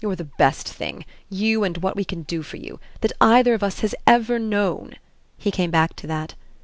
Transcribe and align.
You're 0.03 0.15
the 0.15 0.23
best 0.23 0.67
thing 0.67 1.05
you 1.29 1.63
and 1.63 1.77
what 1.77 1.95
we 1.95 2.03
can 2.05 2.23
do 2.23 2.41
for 2.41 2.57
you 2.57 2.79
that 3.01 3.11
either 3.21 3.53
of 3.53 3.61
us 3.61 3.81
has 3.81 3.93
ever 4.07 4.39
known," 4.39 4.95
he 5.37 5.51
came 5.51 5.69
back 5.69 5.95
to 5.97 6.07
that. 6.07 6.33